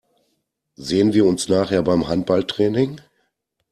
[0.77, 3.01] Sehen wir uns nachher beim Handballtraining?